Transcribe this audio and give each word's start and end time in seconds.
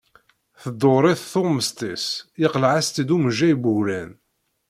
Tḍurr-it 0.71 1.27
tuɣmest-is, 1.31 2.05
yeqleɛ-as-tt-id 2.41 3.13
umejjay 3.15 3.53
n 3.57 3.61
wuglan. 3.63 4.11